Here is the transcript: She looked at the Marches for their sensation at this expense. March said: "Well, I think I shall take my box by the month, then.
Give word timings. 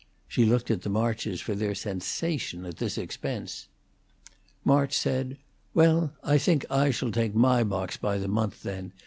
She 0.27 0.45
looked 0.47 0.71
at 0.71 0.81
the 0.81 0.89
Marches 0.89 1.41
for 1.41 1.53
their 1.53 1.75
sensation 1.75 2.65
at 2.65 2.77
this 2.77 2.97
expense. 2.97 3.67
March 4.65 4.97
said: 4.97 5.37
"Well, 5.75 6.11
I 6.23 6.39
think 6.39 6.65
I 6.71 6.89
shall 6.89 7.11
take 7.11 7.35
my 7.35 7.63
box 7.63 7.97
by 7.97 8.17
the 8.17 8.27
month, 8.27 8.63
then. 8.63 8.93